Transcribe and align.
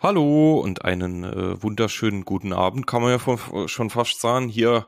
Hallo 0.00 0.60
und 0.60 0.84
einen 0.84 1.24
äh, 1.24 1.60
wunderschönen 1.60 2.24
guten 2.24 2.52
Abend, 2.52 2.86
kann 2.86 3.02
man 3.02 3.10
ja 3.10 3.18
von, 3.18 3.66
schon 3.66 3.90
fast 3.90 4.20
sagen, 4.20 4.48
hier 4.48 4.86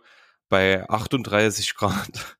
bei 0.49 0.89
38 0.89 1.75
Grad. 1.75 2.39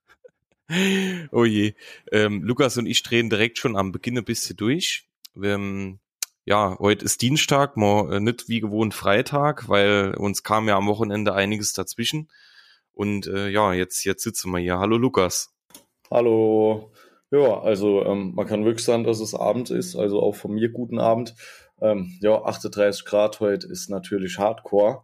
oh 1.33 1.43
je. 1.43 1.73
Ähm, 2.13 2.41
Lukas 2.43 2.77
und 2.77 2.85
ich 2.85 3.03
drehen 3.03 3.29
direkt 3.29 3.57
schon 3.57 3.75
am 3.75 3.91
Beginn 3.91 4.17
ein 4.17 4.23
bisschen 4.23 4.55
durch. 4.55 5.05
Ähm, 5.35 5.99
ja, 6.45 6.77
heute 6.79 7.03
ist 7.03 7.21
Dienstag, 7.21 7.75
mal 7.75 8.13
äh, 8.13 8.19
nicht 8.21 8.47
wie 8.47 8.61
gewohnt 8.61 8.93
Freitag, 8.93 9.67
weil 9.67 10.15
uns 10.15 10.41
kam 10.43 10.69
ja 10.69 10.77
am 10.77 10.87
Wochenende 10.87 11.33
einiges 11.33 11.73
dazwischen. 11.73 12.29
Und 12.93 13.27
äh, 13.27 13.49
ja, 13.49 13.73
jetzt, 13.73 14.05
jetzt 14.05 14.23
sitzen 14.23 14.49
wir 14.49 14.59
hier. 14.59 14.79
Hallo 14.79 14.95
Lukas. 14.95 15.53
Hallo. 16.09 16.93
Ja, 17.31 17.59
also 17.59 18.05
ähm, 18.05 18.31
man 18.33 18.47
kann 18.47 18.63
wirklich 18.63 18.85
sagen, 18.85 19.03
dass 19.03 19.19
es 19.19 19.35
Abend 19.35 19.71
ist, 19.71 19.97
also 19.97 20.21
auch 20.21 20.35
von 20.35 20.51
mir 20.51 20.69
guten 20.69 20.99
Abend. 20.99 21.35
Ähm, 21.81 22.17
ja, 22.21 22.41
38 22.43 23.05
Grad 23.05 23.39
heute 23.39 23.67
ist 23.67 23.89
natürlich 23.89 24.37
Hardcore. 24.37 25.01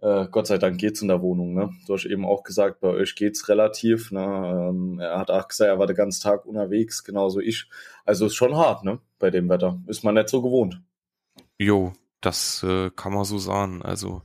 Äh, 0.00 0.26
Gott 0.30 0.46
sei 0.46 0.58
Dank 0.58 0.78
geht's 0.78 1.02
in 1.02 1.08
der 1.08 1.22
Wohnung. 1.22 1.54
Ne? 1.54 1.70
Du 1.86 1.94
hast 1.94 2.04
eben 2.04 2.24
auch 2.24 2.44
gesagt, 2.44 2.80
bei 2.80 2.88
euch 2.88 3.16
geht's 3.16 3.48
relativ. 3.48 4.12
Ne? 4.12 4.20
Ähm, 4.20 5.00
er 5.00 5.18
hat 5.18 5.30
auch 5.30 5.48
gesagt, 5.48 5.68
er 5.68 5.78
war 5.78 5.86
den 5.86 5.96
ganzen 5.96 6.22
Tag 6.22 6.46
unterwegs, 6.46 7.02
genauso 7.02 7.40
ich. 7.40 7.68
Also 8.04 8.26
ist 8.26 8.34
schon 8.34 8.56
hart, 8.56 8.84
ne? 8.84 9.00
Bei 9.18 9.30
dem 9.30 9.48
Wetter. 9.48 9.80
Ist 9.88 10.04
man 10.04 10.14
nicht 10.14 10.28
so 10.28 10.40
gewohnt. 10.40 10.80
Jo, 11.58 11.92
das 12.20 12.62
äh, 12.62 12.90
kann 12.90 13.12
man 13.12 13.24
so 13.24 13.38
sagen. 13.38 13.82
Also 13.82 14.22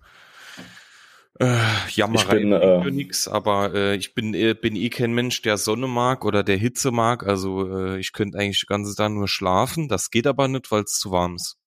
äh, 1.39 1.57
Jammerei 1.89 2.35
Ich 2.35 2.41
bin, 2.41 2.51
äh, 2.51 2.91
nix, 2.91 3.27
aber 3.27 3.73
äh, 3.73 3.95
ich 3.95 4.13
bin, 4.13 4.35
äh, 4.35 4.53
bin 4.53 4.75
eh 4.75 4.89
kein 4.89 5.13
Mensch, 5.13 5.41
der 5.41 5.57
Sonne 5.57 5.87
mag 5.87 6.23
oder 6.23 6.43
der 6.43 6.57
Hitze 6.57 6.91
mag. 6.91 7.25
Also 7.25 7.67
äh, 7.75 7.99
ich 7.99 8.13
könnte 8.13 8.37
eigentlich 8.37 8.61
den 8.61 8.67
ganzen 8.67 8.95
Tag 8.95 9.11
nur 9.11 9.27
schlafen. 9.27 9.87
Das 9.87 10.11
geht 10.11 10.27
aber 10.27 10.47
nicht, 10.47 10.71
weil 10.71 10.83
es 10.83 10.99
zu 10.99 11.09
warm 11.09 11.35
ist. 11.35 11.57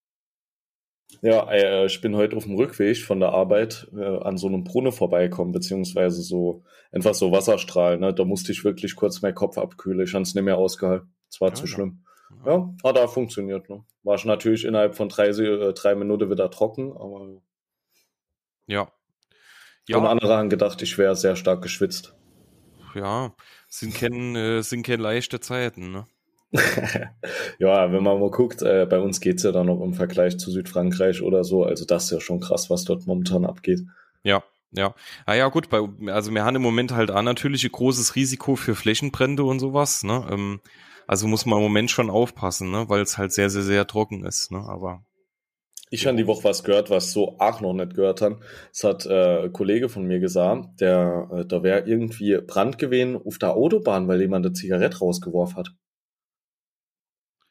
Ja, 1.22 1.50
äh, 1.50 1.86
ich 1.86 2.00
bin 2.00 2.16
heute 2.16 2.36
auf 2.36 2.44
dem 2.44 2.56
Rückweg 2.56 2.98
von 2.98 3.20
der 3.20 3.30
Arbeit 3.30 3.88
äh, 3.96 4.04
an 4.04 4.36
so 4.36 4.48
einem 4.48 4.64
Brunnen 4.64 4.92
vorbeikommen, 4.92 5.52
beziehungsweise 5.52 6.22
so 6.22 6.64
einfach 6.92 7.14
so 7.14 7.32
Wasserstrahl. 7.32 7.98
Ne? 7.98 8.12
Da 8.12 8.24
musste 8.24 8.52
ich 8.52 8.64
wirklich 8.64 8.96
kurz 8.96 9.22
meinen 9.22 9.34
Kopf 9.34 9.56
abkühlen. 9.58 10.00
Ich 10.06 10.14
habe 10.14 10.22
es 10.22 10.34
nicht 10.34 10.44
mehr 10.44 10.58
ausgehalten. 10.58 11.14
Es 11.30 11.40
war 11.40 11.48
Ja, 11.50 11.54
zu 11.54 11.62
ja. 11.64 11.68
schlimm. 11.68 12.04
Ja, 12.44 12.74
hat 12.84 12.96
da 12.96 13.06
funktioniert. 13.06 13.68
Ne? 13.70 13.84
War 14.02 14.18
schon 14.18 14.28
natürlich 14.28 14.64
innerhalb 14.64 14.94
von 14.94 15.08
drei, 15.08 15.28
äh, 15.28 15.72
drei 15.72 15.94
Minuten 15.94 16.30
wieder 16.30 16.50
trocken, 16.50 16.92
aber 16.92 17.40
Ja. 18.66 18.88
ja. 19.88 19.98
Ja, 19.98 19.98
andere 20.04 20.36
haben 20.36 20.50
gedacht, 20.50 20.82
ich 20.82 20.98
wäre 20.98 21.16
sehr 21.16 21.36
stark 21.36 21.62
geschwitzt. 21.62 22.14
ja, 22.94 23.34
sind 23.68 23.94
kein, 23.94 24.34
äh, 24.36 24.62
sind 24.62 24.84
kein 24.84 25.00
leichte 25.00 25.38
Zeiten, 25.40 25.92
ne? 25.92 26.06
ja, 27.58 27.92
wenn 27.92 28.02
man 28.02 28.20
mal 28.20 28.30
guckt, 28.30 28.62
äh, 28.62 28.86
bei 28.88 28.98
uns 28.98 29.20
geht's 29.20 29.42
ja 29.42 29.52
dann 29.52 29.66
noch 29.66 29.80
im 29.80 29.94
Vergleich 29.94 30.38
zu 30.38 30.50
Südfrankreich 30.50 31.22
oder 31.22 31.44
so. 31.44 31.64
Also 31.64 31.84
das 31.84 32.04
ist 32.04 32.10
ja 32.10 32.20
schon 32.20 32.40
krass, 32.40 32.70
was 32.70 32.84
dort 32.84 33.06
momentan 33.06 33.44
abgeht. 33.44 33.82
Ja, 34.22 34.42
ja. 34.72 34.94
Ah 35.24 35.34
ja, 35.34 35.48
gut, 35.48 35.68
bei, 35.70 35.80
also 36.12 36.32
wir 36.32 36.44
haben 36.44 36.56
im 36.56 36.62
Moment 36.62 36.92
halt 36.92 37.10
auch 37.10 37.22
natürlich 37.22 37.64
ein 37.64 37.72
großes 37.72 38.16
Risiko 38.16 38.56
für 38.56 38.74
Flächenbrände 38.74 39.44
und 39.44 39.60
sowas, 39.60 40.04
ne? 40.04 40.26
Ähm, 40.30 40.60
also 41.06 41.26
muss 41.28 41.46
man 41.46 41.58
im 41.58 41.64
Moment 41.64 41.90
schon 41.90 42.10
aufpassen, 42.10 42.70
ne? 42.70 42.88
Weil 42.88 43.00
es 43.02 43.18
halt 43.18 43.32
sehr, 43.32 43.50
sehr, 43.50 43.62
sehr 43.62 43.86
trocken 43.86 44.24
ist, 44.24 44.50
ne? 44.50 44.58
Aber 44.58 45.04
Ich 45.90 46.06
habe 46.06 46.16
die 46.16 46.26
Woche 46.26 46.44
was 46.44 46.64
gehört, 46.64 46.90
was 46.90 47.12
so 47.12 47.36
auch 47.38 47.60
noch 47.60 47.72
nicht 47.72 47.94
gehört 47.94 48.20
haben. 48.20 48.40
Es 48.72 48.84
hat 48.84 49.06
äh, 49.06 49.44
ein 49.44 49.52
Kollege 49.52 49.88
von 49.88 50.04
mir 50.06 50.18
gesagt, 50.18 50.80
der, 50.80 51.28
äh, 51.32 51.46
da 51.46 51.62
wäre 51.62 51.86
irgendwie 51.86 52.38
Brand 52.38 52.78
gewesen 52.78 53.16
auf 53.24 53.38
der 53.38 53.54
Autobahn, 53.54 54.08
weil 54.08 54.20
jemand 54.20 54.46
eine 54.46 54.52
Zigarette 54.52 54.98
rausgeworfen 54.98 55.56
hat. 55.58 55.70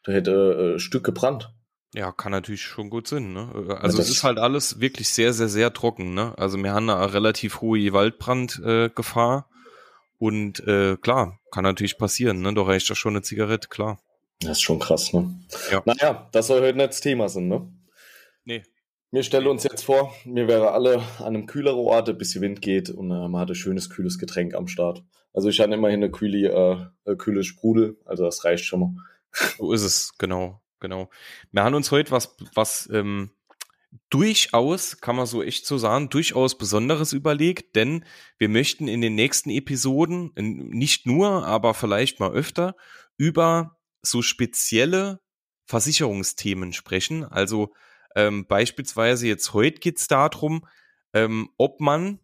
Da 0.06 0.12
hätte 0.12 0.76
äh, 0.76 0.80
Stück 0.80 1.04
gebrannt. 1.04 1.52
ja, 1.94 2.12
kann 2.12 2.32
natürlich 2.32 2.62
schon 2.64 2.90
gut 2.90 3.08
sein, 3.08 3.34
ne? 3.34 3.50
Äh, 3.70 3.74
Also 3.74 4.00
es 4.02 4.10
ist 4.10 4.24
halt 4.24 4.38
alles 4.38 4.80
wirklich 4.80 5.10
sehr, 5.10 5.34
sehr, 5.34 5.48
sehr 5.50 5.74
trocken, 5.74 6.14
ne? 6.14 6.34
Also 6.38 6.58
wir 6.62 6.74
haben 6.74 6.90
eine 6.90 7.14
relativ 7.14 7.62
hohe 7.62 7.92
Waldbrandgefahr. 7.94 9.48
Äh, 9.50 9.56
und 10.18 10.60
äh, 10.66 10.96
klar, 10.98 11.40
kann 11.52 11.64
natürlich 11.64 11.98
passieren, 11.98 12.42
ne? 12.42 12.54
Da 12.54 12.62
reicht 12.64 12.88
ja 12.90 12.96
schon 12.96 13.14
eine 13.14 13.22
Zigarette, 13.22 13.68
klar. 13.68 14.00
Das 14.42 14.52
ist 14.52 14.62
schon 14.62 14.80
krass, 14.80 15.14
ne? 15.14 15.34
Ja. 15.72 15.82
Naja, 15.86 16.30
das 16.32 16.48
soll 16.48 16.62
heute 16.62 16.78
nicht 16.78 16.90
das 16.90 17.02
Thema 17.02 17.28
sein, 17.30 17.48
ne? 17.48 17.68
Nee. 18.46 18.64
Wir 19.12 19.24
stellen 19.24 19.48
uns 19.48 19.64
jetzt 19.64 19.84
vor, 19.86 20.14
wir 20.26 20.48
wären 20.48 20.68
alle 20.68 20.98
an 21.20 21.28
einem 21.28 21.46
kühleren 21.46 21.80
Ort, 21.80 22.10
ein 22.10 22.18
bisschen 22.18 22.42
Wind 22.42 22.62
geht 22.62 22.90
und 22.90 23.12
äh, 23.12 23.28
man 23.30 23.40
hat 23.42 23.50
ein 23.50 23.56
schönes, 23.56 23.90
kühles 23.90 24.20
Getränk 24.20 24.54
am 24.54 24.68
Start. 24.68 25.04
Also 25.34 25.48
ich 25.50 25.60
habe 25.62 25.74
immerhin 25.74 26.04
eine 26.04 26.12
kühle, 26.12 26.50
äh, 26.50 26.78
eine 27.06 27.18
kühle 27.18 27.44
Sprudel, 27.44 27.98
also 28.06 28.26
das 28.26 28.44
reicht 28.44 28.66
schon 28.66 28.80
mal. 28.82 28.90
So 29.58 29.74
ist 29.74 29.84
es, 29.84 30.18
genau, 30.18 30.62
genau. 30.80 31.10
Wir 31.52 31.64
haben 31.64 31.76
uns 31.76 31.92
heute 31.92 32.12
was, 32.12 32.36
was 32.54 32.90
ähm, 32.92 33.32
durchaus, 34.10 35.02
kann 35.02 35.16
man 35.16 35.26
so 35.26 35.44
echt 35.44 35.66
so 35.66 35.78
sagen, 35.78 36.10
durchaus 36.10 36.58
Besonderes 36.58 37.14
überlegt, 37.14 37.76
denn 37.76 38.06
wir 38.38 38.50
möchten 38.50 38.88
in 38.88 39.02
den 39.02 39.16
nächsten 39.16 39.50
Episoden 39.50 40.32
nicht 40.36 41.06
nur, 41.06 41.46
aber 41.46 41.74
vielleicht 41.74 42.20
mal 42.20 42.32
öfter 42.32 42.76
über 43.18 43.78
so 44.02 44.22
spezielle 44.22 45.20
Versicherungsthemen 45.66 46.74
sprechen. 46.74 47.24
Also 47.24 47.74
ähm, 48.16 48.46
beispielsweise 48.48 49.28
jetzt 49.28 49.54
heute 49.54 49.80
geht's 49.80 50.08
darum, 50.08 50.66
ähm, 51.14 51.50
ob 51.58 51.82
man 51.82 52.20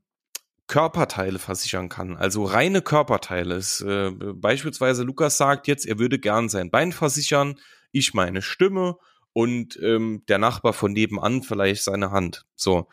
Körperteile 0.71 1.37
versichern 1.37 1.89
kann, 1.89 2.15
also 2.15 2.45
reine 2.45 2.81
Körperteile. 2.81 3.55
Es, 3.55 3.81
äh, 3.81 4.09
beispielsweise 4.11 5.03
Lukas 5.03 5.35
sagt 5.35 5.67
jetzt, 5.67 5.85
er 5.85 5.99
würde 5.99 6.17
gern 6.17 6.47
sein 6.47 6.71
Bein 6.71 6.93
versichern, 6.93 7.59
ich 7.91 8.13
meine 8.13 8.41
Stimme 8.41 8.95
und 9.33 9.77
ähm, 9.83 10.23
der 10.29 10.37
Nachbar 10.37 10.71
von 10.71 10.93
nebenan 10.93 11.43
vielleicht 11.43 11.83
seine 11.83 12.11
Hand. 12.11 12.45
So. 12.55 12.87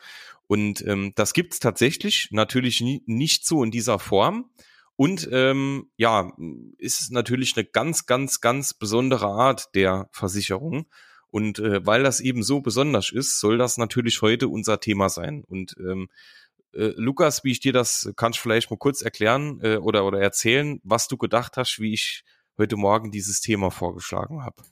Und 0.45 0.85
ähm, 0.85 1.13
das 1.15 1.31
gibt's 1.31 1.59
tatsächlich, 1.59 2.27
natürlich 2.31 2.81
nie, 2.81 3.01
nicht 3.05 3.45
so 3.45 3.63
in 3.63 3.71
dieser 3.71 3.97
Form. 3.97 4.49
Und 4.97 5.29
ähm, 5.31 5.89
ja, 5.95 6.33
ist 6.79 7.13
natürlich 7.13 7.55
eine 7.55 7.63
ganz, 7.63 8.05
ganz, 8.05 8.41
ganz 8.41 8.73
besondere 8.73 9.27
Art 9.27 9.73
der 9.73 10.09
Versicherung. 10.11 10.87
Und 11.31 11.59
äh, 11.59 11.85
weil 11.85 12.03
das 12.03 12.19
eben 12.19 12.43
so 12.43 12.59
besonders 12.59 13.09
ist, 13.09 13.39
soll 13.39 13.57
das 13.57 13.77
natürlich 13.77 14.21
heute 14.21 14.49
unser 14.49 14.81
Thema 14.81 15.07
sein. 15.07 15.45
Und 15.47 15.77
ähm, 15.79 16.09
äh, 16.73 16.93
Lukas, 16.95 17.43
wie 17.43 17.51
ich 17.51 17.59
dir 17.59 17.73
das, 17.73 18.11
kannst 18.15 18.39
du 18.39 18.43
vielleicht 18.43 18.69
mal 18.71 18.77
kurz 18.77 19.01
erklären 19.01 19.59
äh, 19.63 19.77
oder, 19.77 20.05
oder 20.05 20.19
erzählen, 20.19 20.79
was 20.83 21.07
du 21.07 21.17
gedacht 21.17 21.57
hast, 21.57 21.79
wie 21.79 21.93
ich 21.93 22.23
heute 22.57 22.75
Morgen 22.75 23.11
dieses 23.11 23.41
Thema 23.41 23.71
vorgeschlagen 23.71 24.43
habe. 24.43 24.63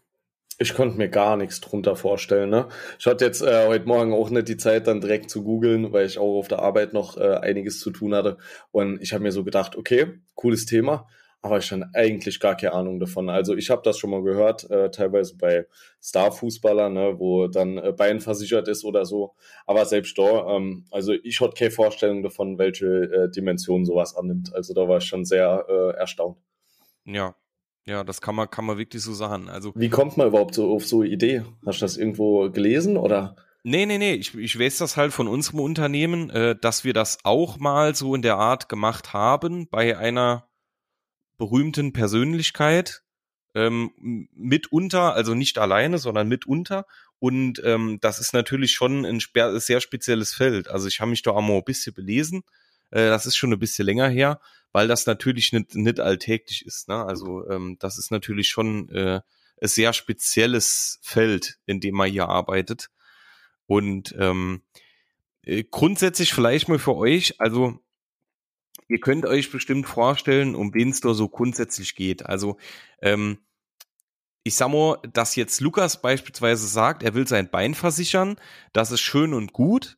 Ich 0.59 0.73
konnte 0.73 0.97
mir 0.97 1.09
gar 1.09 1.37
nichts 1.37 1.61
drunter 1.61 1.95
vorstellen. 1.95 2.49
Ne? 2.49 2.67
Ich 2.97 3.05
hatte 3.05 3.25
jetzt 3.25 3.41
äh, 3.41 3.67
heute 3.67 3.85
Morgen 3.85 4.13
auch 4.13 4.31
nicht 4.31 4.47
die 4.47 4.57
Zeit, 4.57 4.87
dann 4.87 5.01
direkt 5.01 5.29
zu 5.29 5.43
googeln, 5.43 5.93
weil 5.93 6.07
ich 6.07 6.17
auch 6.17 6.39
auf 6.39 6.47
der 6.47 6.59
Arbeit 6.59 6.93
noch 6.93 7.17
äh, 7.17 7.35
einiges 7.35 7.79
zu 7.79 7.91
tun 7.91 8.15
hatte. 8.15 8.37
Und 8.71 9.01
ich 9.01 9.13
habe 9.13 9.23
mir 9.23 9.31
so 9.31 9.43
gedacht, 9.43 9.75
okay, 9.75 10.19
cooles 10.33 10.65
Thema, 10.65 11.07
aber 11.41 11.59
ich 11.59 11.71
hatte 11.71 11.89
eigentlich 11.93 12.39
gar 12.39 12.55
keine 12.55 12.73
Ahnung 12.73 12.99
davon. 12.99 13.29
Also 13.29 13.55
ich 13.55 13.69
habe 13.69 13.81
das 13.83 13.97
schon 13.97 14.09
mal 14.09 14.23
gehört, 14.23 14.69
äh, 14.69 14.89
teilweise 14.91 15.37
bei 15.37 15.67
Starfußballern, 16.01 16.93
ne, 16.93 17.15
wo 17.19 17.47
dann 17.47 17.77
äh, 17.77 17.93
Bein 17.95 18.19
versichert 18.19 18.67
ist 18.67 18.83
oder 18.83 19.05
so. 19.05 19.35
Aber 19.65 19.85
selbst 19.85 20.17
da, 20.17 20.55
ähm, 20.55 20.85
also 20.91 21.13
ich 21.13 21.39
hatte 21.39 21.53
keine 21.53 21.71
Vorstellung 21.71 22.23
davon, 22.23 22.57
welche 22.57 22.87
äh, 22.87 23.31
Dimension 23.31 23.85
sowas 23.85 24.15
annimmt. 24.15 24.53
Also 24.53 24.73
da 24.73 24.87
war 24.87 24.97
ich 24.97 25.05
schon 25.05 25.25
sehr 25.25 25.65
äh, 25.69 25.97
erstaunt. 25.97 26.37
Ja, 27.05 27.35
ja, 27.85 28.03
das 28.03 28.19
kann 28.19 28.35
man, 28.35 28.49
kann 28.49 28.65
man 28.65 28.77
wirklich 28.77 29.01
so 29.01 29.13
sagen. 29.13 29.47
Also, 29.47 29.71
Wie 29.75 29.89
kommt 29.89 30.17
man 30.17 30.27
überhaupt 30.27 30.55
so 30.55 30.73
auf 30.73 30.85
so 30.85 31.01
eine 31.01 31.09
Idee? 31.09 31.43
Hast 31.65 31.79
du 31.81 31.85
das 31.85 31.97
irgendwo 31.97 32.49
gelesen 32.49 32.97
oder? 32.97 33.35
nee, 33.63 33.85
nee, 33.85 33.97
nee, 33.97 34.13
ich, 34.13 34.35
ich 34.35 34.57
weiß 34.57 34.77
das 34.77 34.97
halt 34.97 35.13
von 35.13 35.27
unserem 35.27 35.59
Unternehmen, 35.59 36.29
äh, 36.29 36.55
dass 36.59 36.83
wir 36.83 36.93
das 36.93 37.19
auch 37.23 37.59
mal 37.59 37.95
so 37.95 38.15
in 38.15 38.21
der 38.21 38.37
Art 38.37 38.69
gemacht 38.69 39.13
haben 39.13 39.67
bei 39.69 39.97
einer 39.97 40.47
berühmten 41.37 41.93
Persönlichkeit, 41.93 43.03
ähm, 43.55 43.91
mitunter, 44.33 45.13
also 45.13 45.33
nicht 45.33 45.57
alleine, 45.57 45.97
sondern 45.97 46.27
mitunter. 46.27 46.85
Und 47.19 47.61
ähm, 47.63 47.97
das 48.01 48.19
ist 48.19 48.33
natürlich 48.33 48.73
schon 48.73 49.05
ein 49.05 49.19
sehr 49.59 49.81
spezielles 49.81 50.33
Feld. 50.33 50.67
Also 50.67 50.87
ich 50.87 50.99
habe 50.99 51.09
mich 51.09 51.23
da 51.23 51.31
auch 51.31 51.41
mal 51.41 51.55
ein 51.55 51.63
bisschen 51.63 51.93
belesen. 51.93 52.43
Äh, 52.91 53.07
das 53.07 53.25
ist 53.25 53.35
schon 53.35 53.51
ein 53.51 53.59
bisschen 53.59 53.85
länger 53.85 54.09
her, 54.09 54.39
weil 54.71 54.87
das 54.87 55.05
natürlich 55.05 55.53
nicht, 55.53 55.75
nicht 55.75 55.99
alltäglich 55.99 56.65
ist. 56.65 56.87
Ne? 56.87 57.03
Also 57.03 57.49
ähm, 57.49 57.77
das 57.79 57.97
ist 57.97 58.11
natürlich 58.11 58.49
schon 58.49 58.89
äh, 58.89 59.21
ein 59.59 59.67
sehr 59.67 59.93
spezielles 59.93 60.99
Feld, 61.01 61.57
in 61.65 61.79
dem 61.79 61.95
man 61.95 62.11
hier 62.11 62.29
arbeitet. 62.29 62.89
Und 63.65 64.15
ähm, 64.19 64.61
äh, 65.41 65.63
grundsätzlich 65.63 66.33
vielleicht 66.33 66.69
mal 66.69 66.79
für 66.79 66.95
euch, 66.95 67.39
also 67.39 67.79
ihr 68.87 68.99
könnt 68.99 69.25
euch 69.25 69.51
bestimmt 69.51 69.87
vorstellen, 69.87 70.55
um 70.55 70.73
wen 70.73 70.89
es 70.89 71.01
da 71.01 71.13
so 71.13 71.29
grundsätzlich 71.29 71.95
geht. 71.95 72.25
Also 72.25 72.57
ähm, 73.01 73.39
ich 74.43 74.55
sag 74.55 74.69
mal, 74.69 74.99
dass 75.11 75.35
jetzt 75.35 75.59
Lukas 75.59 76.01
beispielsweise 76.01 76.67
sagt, 76.67 77.03
er 77.03 77.13
will 77.13 77.27
sein 77.27 77.49
Bein 77.49 77.73
versichern, 77.73 78.37
das 78.71 78.91
ist 78.91 79.01
schön 79.01 79.33
und 79.33 79.51
gut. 79.51 79.97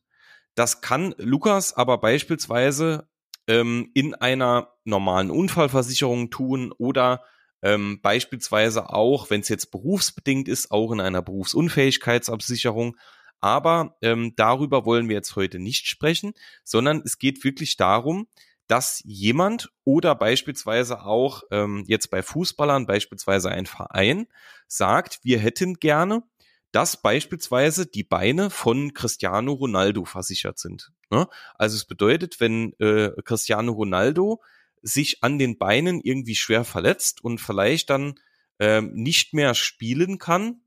Das 0.56 0.80
kann 0.80 1.14
Lukas 1.18 1.72
aber 1.72 1.98
beispielsweise 1.98 3.08
ähm, 3.46 3.90
in 3.94 4.14
einer 4.14 4.74
normalen 4.84 5.30
Unfallversicherung 5.30 6.30
tun 6.30 6.72
oder 6.76 7.22
ähm, 7.62 8.00
beispielsweise 8.02 8.90
auch, 8.90 9.30
wenn 9.30 9.42
es 9.42 9.48
jetzt 9.48 9.70
berufsbedingt 9.70 10.48
ist, 10.48 10.70
auch 10.70 10.90
in 10.92 11.00
einer 11.00 11.22
Berufsunfähigkeitsabsicherung. 11.22 12.96
Aber 13.40 13.96
ähm, 14.02 14.34
darüber 14.36 14.84
wollen 14.84 15.08
wir 15.08 15.16
jetzt 15.16 15.36
heute 15.36 15.58
nicht 15.58 15.86
sprechen, 15.86 16.32
sondern 16.64 17.02
es 17.04 17.18
geht 17.18 17.42
wirklich 17.44 17.76
darum, 17.76 18.26
dass 18.70 19.02
jemand 19.04 19.72
oder 19.82 20.14
beispielsweise 20.14 21.02
auch 21.02 21.42
ähm, 21.50 21.84
jetzt 21.88 22.08
bei 22.08 22.22
Fußballern, 22.22 22.86
beispielsweise 22.86 23.50
ein 23.50 23.66
Verein, 23.66 24.28
sagt, 24.68 25.18
wir 25.24 25.40
hätten 25.40 25.74
gerne, 25.74 26.22
dass 26.70 27.02
beispielsweise 27.02 27.86
die 27.86 28.04
Beine 28.04 28.48
von 28.48 28.94
Cristiano 28.94 29.54
Ronaldo 29.54 30.04
versichert 30.04 30.60
sind. 30.60 30.92
Ne? 31.10 31.26
Also 31.56 31.74
es 31.74 31.84
bedeutet, 31.84 32.38
wenn 32.38 32.72
äh, 32.78 33.10
Cristiano 33.24 33.72
Ronaldo 33.72 34.40
sich 34.82 35.24
an 35.24 35.40
den 35.40 35.58
Beinen 35.58 36.00
irgendwie 36.00 36.36
schwer 36.36 36.62
verletzt 36.62 37.24
und 37.24 37.40
vielleicht 37.40 37.90
dann 37.90 38.20
ähm, 38.60 38.92
nicht 38.94 39.34
mehr 39.34 39.54
spielen 39.54 40.18
kann. 40.18 40.60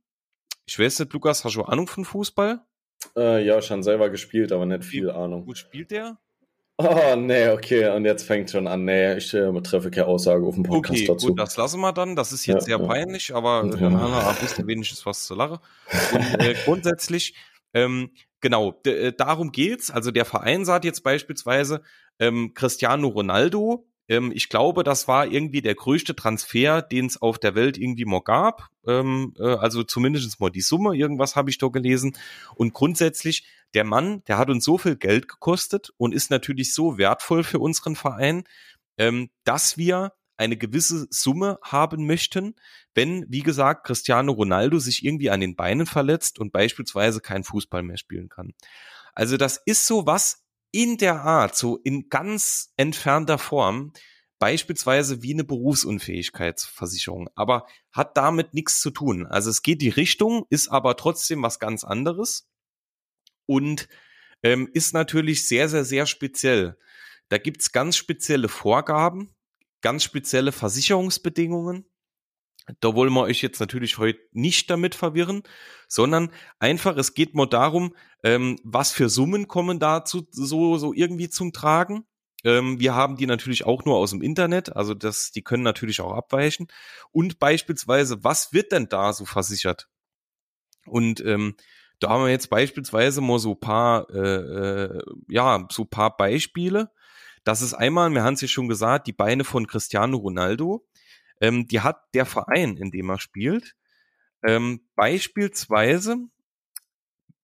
Ich 0.65 0.77
weiß 0.77 0.99
nicht, 0.99 1.13
Lukas, 1.13 1.45
hast 1.45 1.55
du 1.55 1.63
Ahnung 1.63 1.87
von 1.87 2.03
Fußball? 2.03 2.65
Äh, 3.15 3.45
ja, 3.45 3.61
schon 3.61 3.81
selber 3.81 4.09
gespielt, 4.09 4.51
aber 4.51 4.65
nicht 4.65 4.83
viel 4.83 5.05
Wie 5.05 5.11
Ahnung. 5.11 5.45
Gut 5.45 5.57
spielt 5.57 5.91
der? 5.91 6.19
Oh, 6.77 7.15
nee, 7.15 7.49
okay. 7.49 7.95
Und 7.95 8.05
jetzt 8.05 8.23
fängt 8.23 8.49
schon 8.49 8.67
an. 8.67 8.83
Nee, 8.85 9.17
ich 9.17 9.33
äh, 9.33 9.61
treffe 9.61 9.91
keine 9.91 10.07
Aussage 10.07 10.43
auf 10.45 10.55
dem 10.55 10.63
Podcast 10.63 11.01
Okay, 11.01 11.07
dazu. 11.07 11.27
gut, 11.27 11.39
das 11.39 11.55
lassen 11.55 11.79
wir 11.81 11.93
dann. 11.93 12.15
Das 12.15 12.31
ist 12.31 12.45
jetzt 12.47 12.67
Ja, 12.67 12.77
sehr 12.77 12.79
ja. 12.79 12.87
peinlich, 12.87 13.33
aber 13.35 13.63
Ja. 13.65 13.75
dann 13.77 13.99
haben 13.99 14.11
wir 14.11 14.27
ein 14.27 14.67
wenigstens 14.67 15.05
was 15.05 15.25
zu 15.25 15.35
lachen. 15.35 15.59
Und 16.13 16.41
äh, 16.41 16.55
grundsätzlich, 16.65 17.35
ähm, 17.75 18.11
genau, 18.41 18.79
äh, 18.87 19.13
darum 19.13 19.51
geht's. 19.51 19.91
Also 19.91 20.09
der 20.09 20.25
Verein 20.25 20.65
sagt 20.65 20.83
jetzt 20.85 21.03
beispielsweise, 21.03 21.83
ähm, 22.19 22.53
Cristiano 22.55 23.07
Ronaldo, 23.07 23.85
ähm, 24.07 24.31
ich 24.33 24.49
glaube, 24.49 24.83
das 24.83 25.07
war 25.07 25.27
irgendwie 25.27 25.61
der 25.61 25.75
größte 25.75 26.15
Transfer, 26.15 26.81
den 26.81 27.05
es 27.05 27.21
auf 27.21 27.37
der 27.39 27.55
Welt 27.55 27.77
irgendwie 27.77 28.05
mal 28.05 28.21
gab. 28.21 28.67
Ähm, 28.87 29.33
äh, 29.39 29.43
also 29.43 29.83
zumindest 29.83 30.39
mal 30.39 30.49
die 30.49 30.61
Summe, 30.61 30.95
irgendwas 30.95 31.35
habe 31.35 31.49
ich 31.49 31.57
da 31.57 31.67
gelesen. 31.67 32.17
Und 32.55 32.73
grundsätzlich, 32.73 33.45
der 33.73 33.83
Mann, 33.83 34.23
der 34.25 34.37
hat 34.37 34.49
uns 34.49 34.65
so 34.65 34.77
viel 34.77 34.95
Geld 34.95 35.27
gekostet 35.27 35.91
und 35.97 36.13
ist 36.13 36.29
natürlich 36.29 36.73
so 36.73 36.97
wertvoll 36.97 37.43
für 37.43 37.59
unseren 37.59 37.95
Verein, 37.95 38.43
ähm, 38.97 39.29
dass 39.43 39.77
wir 39.77 40.13
eine 40.37 40.57
gewisse 40.57 41.07
Summe 41.09 41.59
haben 41.63 42.05
möchten, 42.05 42.55
wenn, 42.95 43.25
wie 43.29 43.41
gesagt, 43.41 43.85
Cristiano 43.85 44.31
Ronaldo 44.31 44.79
sich 44.79 45.05
irgendwie 45.05 45.29
an 45.29 45.39
den 45.39 45.55
Beinen 45.55 45.85
verletzt 45.85 46.39
und 46.39 46.51
beispielsweise 46.51 47.21
keinen 47.21 47.43
Fußball 47.43 47.83
mehr 47.83 47.97
spielen 47.97 48.29
kann. 48.29 48.53
Also 49.13 49.37
das 49.37 49.61
ist 49.65 49.85
so 49.85 50.05
was 50.05 50.43
in 50.71 50.97
der 50.97 51.21
Art, 51.21 51.55
so 51.55 51.77
in 51.77 52.09
ganz 52.09 52.73
entfernter 52.77 53.37
Form, 53.37 53.93
beispielsweise 54.39 55.21
wie 55.21 55.33
eine 55.33 55.43
Berufsunfähigkeitsversicherung, 55.43 57.29
aber 57.35 57.67
hat 57.91 58.17
damit 58.17 58.53
nichts 58.53 58.81
zu 58.81 58.89
tun. 58.89 59.25
Also 59.27 59.49
es 59.49 59.61
geht 59.61 59.81
die 59.81 59.89
Richtung, 59.89 60.45
ist 60.49 60.67
aber 60.67 60.97
trotzdem 60.97 61.43
was 61.43 61.59
ganz 61.59 61.83
anderes 61.83 62.49
und 63.45 63.87
ähm, 64.43 64.69
ist 64.73 64.93
natürlich 64.93 65.47
sehr, 65.47 65.69
sehr, 65.69 65.85
sehr 65.85 66.05
speziell. 66.05 66.77
Da 67.29 67.37
gibt's 67.37 67.71
ganz 67.71 67.95
spezielle 67.95 68.49
Vorgaben, 68.49 69.33
ganz 69.81 70.03
spezielle 70.03 70.51
Versicherungsbedingungen. 70.51 71.85
Da 72.79 72.95
wollen 72.95 73.11
wir 73.13 73.23
euch 73.23 73.41
jetzt 73.41 73.59
natürlich 73.59 73.97
heute 73.97 74.19
nicht 74.31 74.69
damit 74.69 74.95
verwirren, 74.95 75.43
sondern 75.87 76.31
einfach, 76.59 76.95
es 76.95 77.13
geht 77.13 77.35
mal 77.35 77.47
darum, 77.47 77.95
ähm, 78.23 78.57
was 78.63 78.91
für 78.91 79.09
Summen 79.09 79.47
kommen 79.47 79.79
dazu 79.79 80.27
so, 80.31 80.77
so 80.77 80.93
irgendwie 80.93 81.29
zum 81.29 81.51
Tragen. 81.51 82.05
Ähm, 82.45 82.79
wir 82.79 82.95
haben 82.95 83.17
die 83.17 83.25
natürlich 83.25 83.65
auch 83.65 83.83
nur 83.83 83.97
aus 83.97 84.11
dem 84.11 84.21
Internet, 84.21 84.75
also 84.75 84.93
das, 84.93 85.31
die 85.31 85.41
können 85.41 85.63
natürlich 85.63 85.99
auch 86.01 86.13
abweichen. 86.13 86.67
Und 87.11 87.39
beispielsweise, 87.39 88.23
was 88.23 88.53
wird 88.53 88.71
denn 88.71 88.87
da 88.87 89.11
so 89.11 89.25
versichert? 89.25 89.89
Und 90.85 91.19
ähm, 91.25 91.55
da 92.03 92.09
haben 92.09 92.25
wir 92.25 92.31
jetzt 92.31 92.49
beispielsweise 92.49 93.21
mal 93.21 93.39
so 93.39 93.55
paar, 93.55 94.09
äh, 94.09 94.19
äh, 94.19 95.01
ja, 95.29 95.65
so 95.71 95.85
paar 95.85 96.17
Beispiele. 96.17 96.91
Das 97.43 97.61
ist 97.61 97.73
einmal, 97.73 98.09
wir 98.11 98.23
haben 98.23 98.33
es 98.33 98.41
ja 98.41 98.47
schon 98.47 98.67
gesagt, 98.67 99.07
die 99.07 99.13
Beine 99.13 99.43
von 99.43 99.67
Cristiano 99.67 100.17
Ronaldo. 100.17 100.85
Ähm, 101.41 101.67
die 101.67 101.79
hat 101.79 102.01
der 102.13 102.25
Verein, 102.25 102.77
in 102.77 102.91
dem 102.91 103.09
er 103.09 103.19
spielt, 103.19 103.75
ähm, 104.45 104.81
beispielsweise 104.95 106.17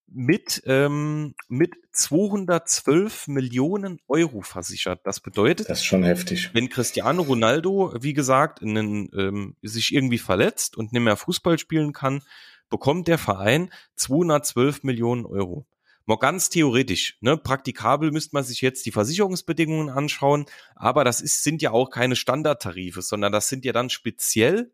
mit, 0.08 0.62
ähm, 0.66 1.36
mit 1.48 1.76
212 1.92 3.28
Millionen 3.28 4.00
Euro 4.08 4.42
versichert. 4.42 5.02
Das 5.06 5.20
bedeutet, 5.20 5.70
Das 5.70 5.80
ist 5.80 5.86
schon 5.86 6.04
heftig. 6.04 6.50
wenn 6.54 6.70
Cristiano 6.70 7.22
Ronaldo, 7.22 7.94
wie 8.02 8.14
gesagt, 8.14 8.62
in 8.62 8.78
einen, 8.78 9.10
ähm, 9.18 9.56
sich 9.62 9.94
irgendwie 9.94 10.18
verletzt 10.18 10.78
und 10.78 10.92
nicht 10.94 11.02
mehr 11.02 11.18
Fußball 11.18 11.60
spielen 11.60 11.94
kann, 11.94 12.24
bekommt 12.70 13.08
der 13.08 13.18
Verein 13.18 13.72
212 13.96 14.84
Millionen 14.84 15.26
Euro. 15.26 15.66
Mal 16.06 16.18
ganz 16.18 16.50
theoretisch, 16.50 17.18
ne? 17.22 17.38
Praktikabel 17.38 18.12
müsste 18.12 18.32
man 18.34 18.44
sich 18.44 18.62
jetzt 18.62 18.86
die 18.88 18.92
Versicherungsbedingungen 18.92 19.90
anschauen, 19.90 20.46
aber 20.76 21.04
das 21.04 21.22
ist, 21.22 21.44
sind 21.44 21.62
ja 21.62 21.70
auch 21.72 21.92
keine 21.92 22.16
Standardtarife, 22.16 23.04
sondern 23.04 23.32
das 23.32 23.48
sind 23.48 23.64
ja 23.64 23.74
dann 23.74 23.92
speziell 23.92 24.72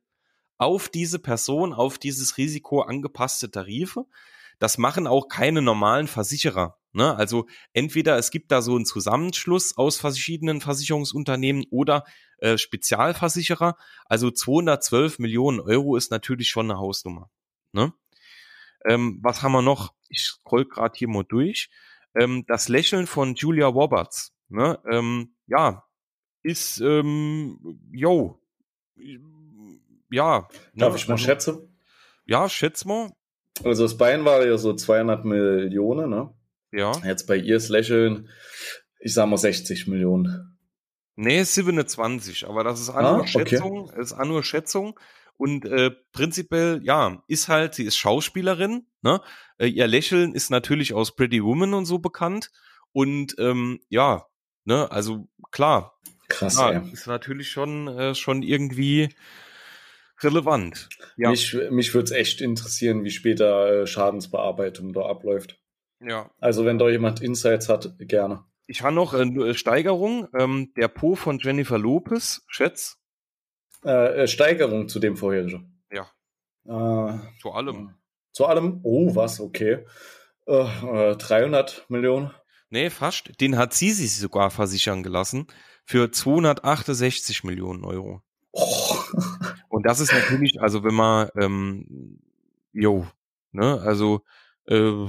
auf 0.58 0.88
diese 0.88 1.20
Person, 1.20 1.74
auf 1.74 1.98
dieses 1.98 2.38
Risiko 2.38 2.82
angepasste 2.82 3.52
Tarife. 3.52 4.06
Das 4.60 4.78
machen 4.78 5.08
auch 5.08 5.28
keine 5.28 5.62
normalen 5.62 6.08
Versicherer. 6.08 6.78
Ne? 6.94 7.14
Also 7.14 7.46
entweder 7.74 8.18
es 8.18 8.32
gibt 8.32 8.52
da 8.54 8.62
so 8.62 8.76
einen 8.76 8.86
Zusammenschluss 8.86 9.76
aus 9.76 9.98
verschiedenen 9.98 10.62
Versicherungsunternehmen 10.62 11.66
oder 11.70 12.06
äh, 12.38 12.58
Spezialversicherer. 12.58 13.76
Also 14.06 14.32
212 14.32 15.20
Millionen 15.20 15.60
Euro 15.60 15.98
ist 15.98 16.12
natürlich 16.12 16.48
schon 16.48 16.72
eine 16.72 16.80
Hausnummer. 16.80 17.30
Ne? 17.76 17.94
Ähm, 18.86 19.20
was 19.22 19.44
haben 19.44 19.52
wir 19.52 19.62
noch? 19.62 19.94
Ich 20.10 20.22
scroll 20.22 20.66
gerade 20.66 20.98
hier 20.98 21.10
mal 21.10 21.24
durch. 21.24 21.70
Ähm, 22.16 22.46
das 22.48 22.70
Lächeln 22.70 23.06
von 23.06 23.36
Julia 23.36 23.68
Roberts. 23.68 24.34
Ne? 24.48 24.80
Ähm, 24.90 25.36
ja, 25.48 25.84
ist, 26.42 26.80
ähm, 26.80 27.60
yo, 27.92 28.42
ja. 30.10 30.48
Darf 30.74 30.94
ne? 30.94 30.98
ich 31.00 31.08
mal 31.08 31.16
Also, 31.16 31.26
schätzen? 31.26 31.78
Ja, 32.26 32.48
schätz 32.50 32.86
mal. 32.86 33.12
Also 33.64 33.84
das 33.84 33.98
Bein 33.98 34.26
war 34.26 34.46
ja 34.46 34.58
so 34.58 34.74
200 34.74 35.26
Millionen, 35.26 36.10
ne? 36.10 36.34
Ja. 36.72 36.92
Jetzt 37.04 37.26
bei 37.26 37.38
ihr 37.38 37.56
das 37.56 37.70
Lächeln, 37.70 38.30
ich 39.00 39.14
sag 39.14 39.28
mal 39.28 39.38
60 39.38 39.88
Millionen. 39.88 40.58
Nee, 41.16 41.44
27, 41.44 42.48
aber 42.48 42.64
das 42.64 42.82
ist 42.82 42.88
nur 42.90 42.98
Ah, 42.98 43.20
okay. 43.20 43.28
Schätzung, 43.28 43.90
ist 43.92 44.14
auch 44.14 44.26
nur 44.26 44.44
Schätzung. 44.44 45.00
Und 45.38 45.66
äh, 45.66 45.92
prinzipiell, 46.12 46.80
ja, 46.84 47.24
ist 47.28 47.48
halt, 47.48 47.74
sie 47.76 47.84
ist 47.84 47.98
Schauspielerin, 47.98 48.88
ne? 49.02 49.22
Äh, 49.58 49.68
ihr 49.68 49.88
Lächeln 49.88 50.34
ist 50.34 50.50
natürlich 50.50 50.94
aus 50.94 51.16
Pretty 51.16 51.44
Woman 51.44 51.74
und 51.74 51.86
so 51.86 52.00
bekannt. 52.00 52.52
Und 52.92 53.36
ähm, 53.40 53.82
ja, 53.90 54.26
ne, 54.64 54.90
also 54.90 55.28
klar, 55.52 56.00
Krass, 56.28 56.58
ja, 56.58 56.72
ist 56.92 57.08
natürlich 57.08 57.50
schon, 57.50 57.88
äh, 57.88 58.16
schon 58.16 58.42
irgendwie 58.42 59.10
relevant. 60.22 60.90
Ja. 61.18 61.30
Mich, 61.30 61.56
mich 61.70 61.94
würde 61.94 62.06
es 62.06 62.12
echt 62.12 62.42
interessieren, 62.42 63.04
wie 63.04 63.12
später 63.12 63.82
äh, 63.82 63.88
Schadensbearbeitung 63.88 64.94
da 64.94 65.06
abläuft. 65.06 65.60
ja. 66.00 66.32
Also 66.40 66.66
wenn 66.66 66.78
da 66.78 66.90
jemand 66.90 67.22
Insights 67.22 67.70
hat, 67.70 67.96
gerne. 68.00 68.46
Ich 68.68 68.82
habe 68.82 68.96
noch 68.96 69.14
nur, 69.14 69.48
äh, 69.48 69.54
Steigerung, 69.54 70.28
ähm, 70.38 70.74
der 70.76 70.88
Po 70.88 71.16
von 71.16 71.40
Jennifer 71.40 71.78
Lopez, 71.78 72.44
schätz. 72.48 72.98
Äh, 73.86 74.24
äh, 74.24 74.28
Steigerung 74.28 74.88
zu 74.90 75.00
dem 75.00 75.16
vorherigen. 75.16 75.80
Ja, 75.92 76.08
Äh, 76.66 77.20
zu 77.42 77.52
allem. 77.52 77.94
zu 78.32 78.46
allem, 78.46 78.80
oh, 78.84 79.16
was, 79.16 79.40
okay. 79.40 79.86
Äh, 80.48 81.12
äh, 81.12 81.16
300 81.16 81.86
Millionen. 81.90 82.32
Nee, 82.70 82.90
fast. 82.90 83.40
Den 83.40 83.58
hat 83.58 83.74
sie 83.74 83.92
sich 83.92 84.18
sogar 84.18 84.50
versichern 84.52 85.04
gelassen 85.04 85.48
für 85.86 86.12
268 86.12 87.44
Millionen 87.44 87.84
Euro. 87.86 88.22
Oh. 88.52 88.98
Und 89.70 89.86
das 89.86 90.00
ist 90.00 90.12
natürlich, 90.14 90.60
also 90.62 90.84
wenn 90.84 90.96
man, 90.96 91.30
ähm, 91.38 92.20
jo, 92.74 93.06
ne, 93.52 93.80
also, 93.82 94.22
äh, 94.68 95.06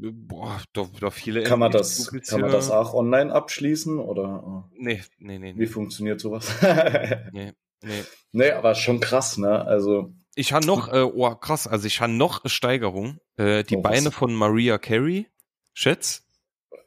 boah, 0.00 0.60
da, 0.72 0.86
da 1.00 1.10
viele. 1.10 1.42
Kann 1.42 1.58
man 1.58 1.72
das, 1.72 2.10
kann 2.28 2.40
man 2.40 2.50
das 2.52 2.70
auch 2.70 2.94
online 2.94 3.32
abschließen 3.32 3.98
oder 3.98 4.68
Nee, 4.76 5.02
nee, 5.18 5.38
nee, 5.38 5.50
äh, 5.50 5.54
wie 5.54 5.58
nee, 5.60 5.66
funktioniert 5.66 6.20
sowas? 6.20 6.48
nee, 7.32 7.52
nee. 7.82 8.04
nee, 8.32 8.50
aber 8.50 8.74
schon 8.74 9.00
krass, 9.00 9.38
ne? 9.38 9.64
Also, 9.64 10.12
Ich 10.34 10.52
habe 10.52 10.66
noch, 10.66 10.92
äh, 10.92 11.02
oh 11.02 11.34
krass, 11.34 11.66
also 11.66 11.86
ich 11.86 12.00
habe 12.00 12.12
noch 12.12 12.40
Steigerung. 12.48 13.18
Äh, 13.36 13.64
die 13.64 13.76
Oh? 13.76 13.82
Beine 13.82 14.10
von 14.12 14.34
Maria 14.34 14.78
Carey, 14.78 15.26
schätz. 15.74 16.24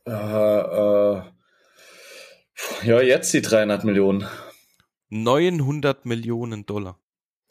äh, 0.06 0.12
äh, 0.12 1.22
ja, 2.84 3.01
jetzt 3.01 3.34
die 3.34 3.41
300 3.41 3.84
Millionen. 3.84 4.27
900 5.10 6.06
Millionen 6.06 6.65
Dollar. 6.65 6.98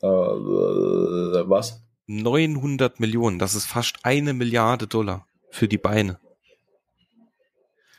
Äh, 0.03 0.07
äh, 0.07 1.49
was? 1.49 1.83
900 2.07 2.99
Millionen, 3.01 3.39
das 3.39 3.55
ist 3.55 3.67
fast 3.67 3.99
eine 4.05 4.33
Milliarde 4.33 4.87
Dollar 4.89 5.27
für 5.51 5.69
die 5.69 5.79
Beine. 5.79 6.19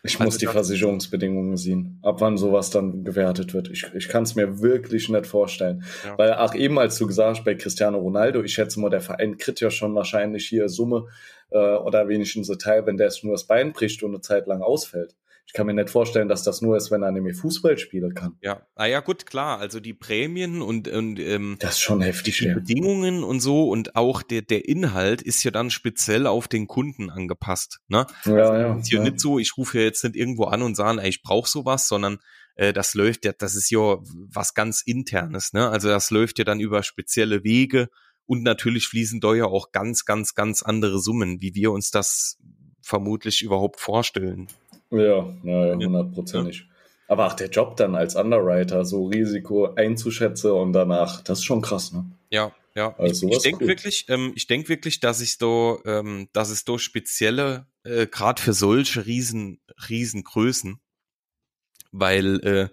Ich 0.04 0.18
muss 0.18 0.28
Also 0.30 0.40
die 0.40 0.46
das- 0.46 0.54
Versicherungsbedingungen 0.54 1.58
sehen, 1.58 2.00
ab 2.02 2.22
wann 2.22 2.36
sowas 2.38 2.72
dann 2.72 3.04
gewertet 3.04 3.54
wird. 3.54 3.70
Ich, 3.70 3.86
ich 3.94 4.10
kann 4.10 4.24
es 4.24 4.34
mir 4.34 4.60
wirklich 4.60 5.10
nicht 5.10 5.28
vorstellen. 5.28 5.84
Ja. 6.04 6.18
Weil 6.18 6.34
auch 6.34 6.56
eben, 6.56 6.80
als 6.80 6.98
du 6.98 7.06
gesagt 7.06 7.38
hast, 7.38 7.46
bei 7.46 7.54
Cristiano 7.54 8.00
Ronaldo, 8.00 8.42
ich 8.42 8.54
schätze 8.54 8.80
mal, 8.80 8.90
der 8.90 9.02
Verein 9.02 9.38
kriegt 9.38 9.60
ja 9.62 9.70
schon 9.70 9.94
wahrscheinlich 9.94 10.48
hier 10.48 10.70
Summe 10.70 11.06
äh, 11.52 11.58
oder 11.76 12.08
wenigstens 12.08 12.50
ein 12.50 12.58
Teil, 12.58 12.88
wenn 12.88 12.98
der 12.98 13.08
es 13.08 13.22
nur 13.22 13.34
das 13.34 13.46
Bein 13.46 13.74
bricht 13.74 14.02
und 14.02 14.12
eine 14.12 14.22
Zeit 14.22 14.48
lang 14.48 14.64
ausfällt. 14.64 15.16
Ich 15.48 15.54
kann 15.54 15.66
mir 15.68 15.74
nicht 15.74 15.90
vorstellen, 15.90 16.30
dass 16.30 16.44
das 16.44 16.62
nur 16.62 16.78
ist, 16.78 16.92
wenn 16.92 17.04
er 17.04 17.12
nämlich 17.12 17.38
Fußball 17.38 17.78
spielen 17.78 18.14
kann. 18.14 18.38
Ja, 18.42 18.66
ah 18.76 18.86
ja 18.86 19.02
gut, 19.02 19.26
klar. 19.26 19.60
Also 19.60 19.80
die 19.80 19.94
Prämien 19.94 20.62
und, 20.62 20.88
und 20.88 21.20
ähm, 21.20 21.58
Das 21.60 21.72
ist 21.72 21.82
schon 21.82 22.02
heftig. 22.02 22.38
die 22.38 22.46
Ja. 22.46 22.54
Bedingungen 22.54 23.24
und 23.24 23.42
so 23.42 23.70
und 23.70 23.96
auch 23.96 24.22
der, 24.22 24.44
der 24.44 24.68
Inhalt 24.68 25.22
ist 25.22 25.44
ja 25.44 25.52
dann 25.52 25.70
speziell 25.70 26.26
auf 26.26 26.48
den 26.48 26.68
Kunden 26.68 27.10
angepasst. 27.10 27.80
Ne? 27.90 28.06
Ja, 28.26 28.58
ja, 28.58 28.78
ist 28.78 28.92
ja, 28.92 29.00
ja. 29.00 29.04
nicht 29.04 29.20
so, 29.20 29.40
ich 29.40 29.58
rufe 29.58 29.80
ja 29.80 29.84
jetzt 29.84 30.04
nicht 30.04 30.16
irgendwo 30.16 30.46
an 30.46 30.62
und 30.62 30.76
sage, 30.76 31.02
ey, 31.02 31.10
ich 31.10 31.22
brauche 31.22 31.50
sowas, 31.50 31.88
sondern 31.88 32.20
äh, 32.56 32.74
das 32.74 32.94
läuft 32.94 33.26
ja, 33.26 33.34
das 33.38 33.56
ist 33.56 33.70
ja 33.72 33.98
was 34.30 34.54
ganz 34.54 34.82
internes, 34.82 35.54
ne? 35.54 35.70
Also 35.70 35.90
das 35.90 36.12
läuft 36.12 36.40
ja 36.40 36.46
dann 36.46 36.60
über 36.60 36.84
spezielle 36.84 37.44
Wege 37.44 37.90
und 38.26 38.44
natürlich 38.44 38.88
fließen 38.88 39.20
da 39.20 39.34
ja 39.34 39.46
auch 39.46 39.72
ganz, 39.72 40.06
ganz, 40.06 40.36
ganz 40.36 40.62
andere 40.62 41.00
Summen, 41.00 41.42
wie 41.42 41.56
wir 41.56 41.72
uns 41.72 41.92
das 41.92 42.38
vermutlich 42.82 43.42
überhaupt 43.42 43.80
vorstellen. 43.80 44.48
Ja, 44.92 45.26
ja, 45.44 45.66
ja, 45.68 45.76
hundertprozentig. 45.76 46.68
Aber 47.08 47.28
auch 47.28 47.34
der 47.34 47.50
Job 47.50 47.76
dann 47.76 47.96
als 47.96 48.16
Underwriter, 48.16 48.86
so 48.86 49.08
Risiko 49.08 49.74
einzuschätzen 49.74 50.52
und 50.52 50.74
danach, 50.74 51.22
das 51.22 51.40
ist 51.40 51.46
schon 51.46 51.62
krass, 51.62 51.92
ne? 51.92 52.06
Ja, 52.30 52.54
ja. 52.76 52.96
Also 52.98 53.28
ich 53.28 53.36
ich 53.36 53.42
denke 53.42 53.68
wirklich, 53.68 54.06
ähm, 54.08 54.32
ich 54.36 54.48
denke 54.48 54.70
wirklich, 54.70 55.00
dass 55.00 55.20
ich 55.20 55.38
da, 55.38 55.78
ähm, 55.86 56.30
dass 56.34 56.50
es 56.50 56.64
da 56.64 56.78
spezielle, 56.80 57.68
äh, 57.84 58.08
gerade 58.08 58.42
für 58.42 58.54
solche 58.54 59.06
riesen, 59.06 59.60
Riesengrößen, 59.90 60.80
weil 61.92 62.40
äh, 62.46 62.70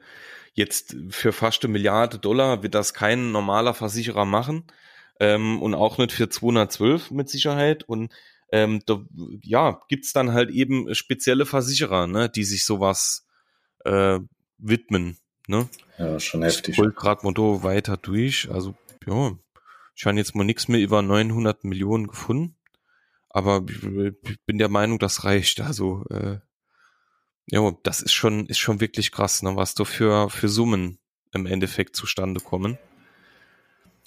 jetzt 0.54 0.96
für 1.10 1.32
fast 1.32 1.64
eine 1.64 1.72
Milliarde 1.72 2.18
Dollar 2.18 2.62
wird 2.62 2.74
das 2.74 2.94
kein 2.94 3.32
normaler 3.32 3.74
Versicherer 3.74 4.24
machen 4.24 4.64
ähm, 5.20 5.60
und 5.62 5.74
auch 5.74 5.98
nicht 5.98 6.12
für 6.12 6.28
212 6.28 7.10
mit 7.10 7.28
Sicherheit 7.28 7.84
und 7.84 8.12
ähm, 8.52 8.82
da, 8.86 9.02
ja, 9.42 9.80
gibt's 9.88 10.12
dann 10.12 10.32
halt 10.32 10.50
eben 10.50 10.94
spezielle 10.94 11.46
Versicherer, 11.46 12.06
ne, 12.06 12.28
die 12.28 12.44
sich 12.44 12.64
sowas 12.64 13.26
äh, 13.84 14.20
widmen, 14.58 15.18
ne? 15.46 15.68
Ja, 15.98 16.18
schon 16.20 16.42
Ich 16.42 16.56
heftig. 16.56 16.78
hol 16.78 16.92
grad 16.92 17.24
mal 17.24 17.34
da 17.34 17.62
weiter 17.62 17.96
durch. 17.96 18.50
Also, 18.50 18.74
ja, 19.06 19.32
ich 19.94 20.06
habe 20.06 20.16
jetzt 20.16 20.34
mal 20.34 20.44
nichts 20.44 20.68
mehr 20.68 20.80
über 20.80 21.02
900 21.02 21.64
Millionen 21.64 22.06
gefunden. 22.06 22.54
Aber 23.30 23.64
ich 23.68 23.82
ich 24.30 24.40
bin 24.46 24.58
der 24.58 24.68
Meinung, 24.68 24.98
das 24.98 25.24
reicht. 25.24 25.60
Also, 25.60 26.04
äh, 26.10 26.38
ja, 27.46 27.72
das 27.82 28.00
ist 28.00 28.12
schon, 28.12 28.46
ist 28.46 28.58
schon 28.58 28.80
wirklich 28.80 29.10
krass, 29.12 29.42
ne, 29.42 29.56
was 29.56 29.74
da 29.74 29.84
für, 29.84 30.30
für 30.30 30.48
Summen 30.48 30.98
im 31.32 31.46
Endeffekt 31.46 31.96
zustande 31.96 32.40
kommen. 32.40 32.78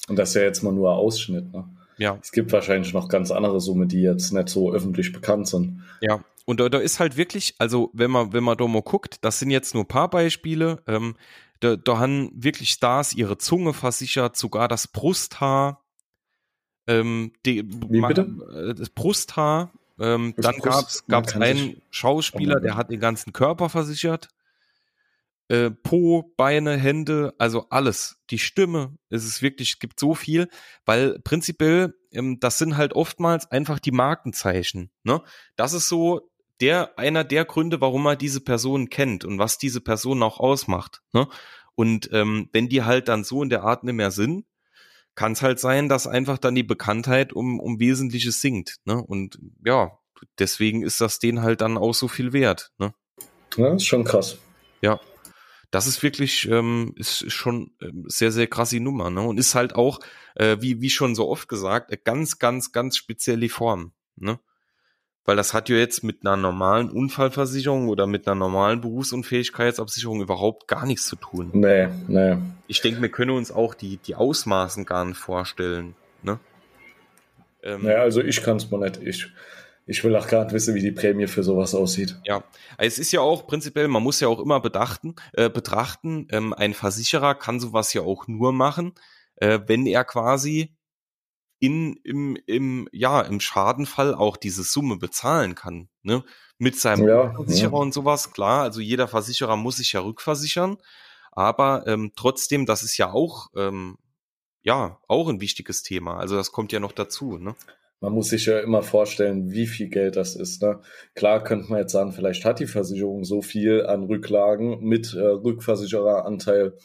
Und 0.07 0.15
das 0.15 0.29
ist 0.29 0.35
ja 0.35 0.41
jetzt 0.43 0.63
mal 0.63 0.71
nur 0.73 0.89
ein 0.91 0.97
Ausschnitt, 0.97 1.51
ne? 1.51 1.69
Ja, 2.01 2.17
Es 2.19 2.31
gibt 2.31 2.51
wahrscheinlich 2.51 2.93
noch 2.93 3.09
ganz 3.09 3.29
andere 3.29 3.61
Summen, 3.61 3.87
die 3.87 4.01
jetzt 4.01 4.31
nicht 4.31 4.49
so 4.49 4.73
öffentlich 4.73 5.13
bekannt 5.13 5.47
sind. 5.47 5.83
ja. 6.01 6.23
Und 6.45 6.59
da, 6.59 6.69
da 6.69 6.79
ist 6.79 6.99
halt 6.99 7.17
wirklich, 7.17 7.53
also 7.59 7.91
wenn 7.93 8.09
man, 8.09 8.33
wenn 8.33 8.43
man 8.43 8.57
da 8.57 8.65
mal 8.65 8.81
guckt, 8.81 9.23
das 9.23 9.37
sind 9.37 9.51
jetzt 9.51 9.75
nur 9.75 9.83
ein 9.83 9.87
paar 9.87 10.09
Beispiele, 10.09 10.81
ähm, 10.87 11.15
da, 11.59 11.75
da 11.75 11.99
haben 11.99 12.31
wirklich 12.33 12.71
Stars 12.71 13.13
ihre 13.13 13.37
Zunge 13.37 13.73
versichert, 13.73 14.35
sogar 14.35 14.67
das 14.67 14.87
Brusthaar. 14.87 15.83
Ähm, 16.87 17.33
die, 17.45 17.63
Wie 17.63 18.01
bitte? 18.01 18.27
äh, 18.51 18.73
Das 18.73 18.89
Brusthaar. 18.89 19.71
Ähm, 19.99 20.33
dann 20.37 20.57
gab's 20.57 21.05
kann 21.07 21.43
einen 21.43 21.79
Schauspieler, 21.91 22.55
Oh 22.57 22.59
der 22.61 22.75
hat 22.75 22.89
den 22.89 22.99
ganzen 22.99 23.31
Körper 23.31 23.69
versichert. 23.69 24.29
Äh, 25.51 25.69
po, 25.69 26.31
Beine, 26.37 26.77
Hände, 26.77 27.33
also 27.37 27.67
alles. 27.69 28.15
Die 28.29 28.39
Stimme, 28.39 28.97
es 29.09 29.25
ist 29.25 29.41
wirklich, 29.41 29.73
es 29.73 29.79
gibt 29.79 29.99
so 29.99 30.15
viel, 30.15 30.47
weil 30.85 31.19
prinzipiell, 31.19 31.93
ähm, 32.13 32.39
das 32.39 32.57
sind 32.57 32.77
halt 32.77 32.93
oftmals 32.93 33.51
einfach 33.51 33.79
die 33.79 33.91
Markenzeichen. 33.91 34.91
Ne? 35.03 35.21
Das 35.57 35.73
ist 35.73 35.89
so 35.89 36.31
der, 36.61 36.97
einer 36.97 37.25
der 37.25 37.43
Gründe, 37.43 37.81
warum 37.81 38.03
man 38.03 38.17
diese 38.17 38.39
Person 38.39 38.89
kennt 38.89 39.25
und 39.25 39.39
was 39.39 39.57
diese 39.57 39.81
Person 39.81 40.23
auch 40.23 40.39
ausmacht. 40.39 41.01
Ne? 41.11 41.27
Und 41.75 42.09
ähm, 42.13 42.47
wenn 42.53 42.69
die 42.69 42.83
halt 42.83 43.09
dann 43.09 43.25
so 43.25 43.43
in 43.43 43.49
der 43.49 43.63
Art 43.63 43.83
nicht 43.83 43.95
mehr 43.95 44.11
sind, 44.11 44.45
kann 45.15 45.33
es 45.33 45.41
halt 45.41 45.59
sein, 45.59 45.89
dass 45.89 46.07
einfach 46.07 46.37
dann 46.37 46.55
die 46.55 46.63
Bekanntheit 46.63 47.33
um, 47.33 47.59
um 47.59 47.77
Wesentliches 47.77 48.39
sinkt. 48.39 48.77
Ne? 48.85 49.03
Und 49.03 49.37
ja, 49.65 49.99
deswegen 50.39 50.81
ist 50.81 51.01
das 51.01 51.19
denen 51.19 51.41
halt 51.41 51.59
dann 51.59 51.77
auch 51.77 51.93
so 51.93 52.07
viel 52.07 52.31
wert. 52.31 52.71
Ne? 52.77 52.93
Ja, 53.57 53.73
ist 53.75 53.85
schon 53.85 54.05
krass. 54.05 54.37
Ja. 54.81 55.01
Das 55.71 55.87
ist 55.87 56.03
wirklich, 56.03 56.49
ähm, 56.49 56.93
ist 56.97 57.21
ist 57.21 57.33
schon 57.33 57.71
ähm, 57.81 58.03
sehr, 58.07 58.31
sehr 58.31 58.47
krasse 58.47 58.79
Nummer, 58.79 59.09
ne? 59.09 59.21
Und 59.21 59.37
ist 59.37 59.55
halt 59.55 59.73
auch, 59.73 59.99
äh, 60.35 60.57
wie, 60.59 60.81
wie 60.81 60.89
schon 60.89 61.15
so 61.15 61.29
oft 61.29 61.47
gesagt, 61.47 61.89
eine 61.89 61.97
ganz, 61.97 62.39
ganz, 62.39 62.71
ganz 62.71 62.97
spezielle 62.97 63.49
Form, 63.49 63.93
ne? 64.17 64.39
Weil 65.23 65.35
das 65.35 65.53
hat 65.53 65.69
ja 65.69 65.77
jetzt 65.77 66.03
mit 66.03 66.25
einer 66.25 66.35
normalen 66.35 66.89
Unfallversicherung 66.89 67.89
oder 67.89 68.07
mit 68.07 68.27
einer 68.27 68.35
normalen 68.35 68.81
Berufsunfähigkeitsabsicherung 68.81 70.21
überhaupt 70.21 70.67
gar 70.67 70.85
nichts 70.85 71.05
zu 71.05 71.15
tun. 71.15 71.51
Nee, 71.53 71.89
nee. 72.07 72.37
Ich 72.67 72.81
denke, 72.81 73.01
wir 73.01 73.09
können 73.09 73.31
uns 73.31 73.51
auch 73.51 73.75
die, 73.75 73.97
die 73.97 74.15
Ausmaßen 74.15 74.83
gar 74.85 75.05
nicht 75.05 75.19
vorstellen, 75.19 75.95
ne? 76.23 76.39
Ähm, 77.63 77.83
Nee, 77.83 77.93
also 77.93 78.21
ich 78.21 78.41
kann 78.43 78.57
es 78.57 78.69
mal 78.71 78.79
nicht. 78.79 78.99
Ich, 79.03 79.27
ich 79.91 80.03
will 80.05 80.15
auch 80.15 80.31
nicht 80.31 80.53
wissen, 80.53 80.73
wie 80.73 80.79
die 80.79 80.93
Prämie 80.93 81.27
für 81.27 81.43
sowas 81.43 81.75
aussieht. 81.75 82.17
Ja, 82.23 82.45
es 82.77 82.97
ist 82.97 83.11
ja 83.11 83.19
auch 83.19 83.45
prinzipiell, 83.45 83.89
man 83.89 84.01
muss 84.01 84.21
ja 84.21 84.29
auch 84.29 84.39
immer 84.39 84.61
bedachten, 84.61 85.15
äh, 85.33 85.49
betrachten, 85.49 86.27
ähm, 86.31 86.53
ein 86.53 86.73
Versicherer 86.73 87.35
kann 87.35 87.59
sowas 87.59 87.93
ja 87.93 88.01
auch 88.01 88.27
nur 88.27 88.53
machen, 88.53 88.93
äh, 89.35 89.59
wenn 89.67 89.85
er 89.85 90.05
quasi 90.05 90.77
in, 91.59 91.97
im, 92.05 92.37
im, 92.47 92.87
ja, 92.93 93.19
im 93.21 93.41
Schadenfall 93.41 94.15
auch 94.15 94.37
diese 94.37 94.63
Summe 94.63 94.95
bezahlen 94.97 95.55
kann, 95.55 95.89
ne? 96.03 96.23
Mit 96.57 96.79
seinem 96.79 97.07
Ja, 97.07 97.33
Versicherer 97.33 97.73
ja. 97.73 97.77
und 97.79 97.93
sowas, 97.93 98.31
klar, 98.31 98.61
also 98.61 98.79
jeder 98.79 99.09
Versicherer 99.09 99.57
muss 99.57 99.75
sich 99.75 99.91
ja 99.91 99.99
rückversichern, 99.99 100.77
aber 101.31 101.85
ähm, 101.85 102.13
trotzdem, 102.15 102.65
das 102.65 102.81
ist 102.81 102.97
ja 102.97 103.11
auch, 103.11 103.49
ähm, 103.57 103.97
ja, 104.63 104.99
auch 105.09 105.27
ein 105.27 105.41
wichtiges 105.41 105.83
Thema, 105.83 106.17
also 106.17 106.37
das 106.37 106.53
kommt 106.53 106.71
ja 106.71 106.79
noch 106.79 106.93
dazu, 106.93 107.37
ne? 107.37 107.55
Man 108.01 108.13
muss 108.13 108.29
sich 108.29 108.47
ja 108.47 108.59
immer 108.59 108.81
vorstellen, 108.81 109.51
wie 109.51 109.67
viel 109.67 109.87
Geld 109.87 110.15
das 110.15 110.35
ist. 110.35 110.63
Ne? 110.63 110.81
Klar 111.13 111.43
könnte 111.43 111.69
man 111.69 111.79
jetzt 111.79 111.91
sagen, 111.91 112.11
vielleicht 112.11 112.43
hat 112.45 112.59
die 112.59 112.65
Versicherung 112.65 113.23
so 113.23 113.43
viel 113.43 113.85
an 113.85 114.03
Rücklagen 114.03 114.81
mit 114.81 115.13
äh, 115.13 115.19
Rückversichereranteil, 115.19 116.75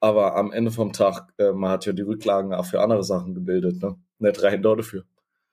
aber 0.00 0.36
am 0.36 0.52
Ende 0.52 0.70
vom 0.70 0.92
Tag, 0.92 1.32
äh, 1.38 1.52
man 1.52 1.70
hat 1.70 1.86
ja 1.86 1.92
die 1.92 2.02
Rücklagen 2.02 2.52
auch 2.52 2.66
für 2.66 2.82
andere 2.82 3.02
Sachen 3.02 3.34
gebildet, 3.34 3.82
ne? 3.82 3.96
Nicht 4.18 4.42
rein 4.42 4.62
dafür. 4.62 5.04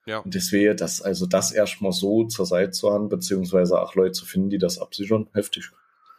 Ja. 0.06 0.20
Und 0.20 0.36
deswegen, 0.36 0.76
das, 0.76 1.02
also 1.02 1.26
das 1.26 1.54
erstmal 1.54 1.94
so 1.94 2.26
zur 2.26 2.46
Seite 2.46 2.72
zu 2.72 2.92
haben, 2.92 3.08
beziehungsweise 3.08 3.82
auch 3.82 3.96
Leute 3.96 4.12
zu 4.12 4.26
finden, 4.26 4.50
die 4.50 4.58
das 4.58 4.78
absichern, 4.78 5.30
heftig. 5.34 5.72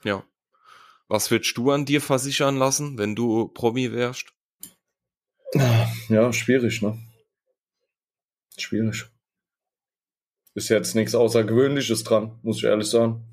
Ja. 0.02 0.25
Was 1.09 1.30
würdest 1.30 1.57
du 1.57 1.71
an 1.71 1.85
dir 1.85 2.00
versichern 2.00 2.57
lassen, 2.57 2.99
wenn 2.99 3.14
du 3.14 3.49
Promi 3.49 3.92
wärst? 3.92 4.33
Ja, 6.09 6.33
schwierig, 6.33 6.83
ne? 6.83 6.99
Schwierig. 8.62 9.07
Ist 10.55 10.69
jetzt 10.71 10.95
nichts 10.95 11.15
Außergewöhnliches 11.15 12.05
dran, 12.05 12.38
muss 12.43 12.59
ich 12.59 12.65
ehrlich 12.65 12.88
sagen. 12.88 13.25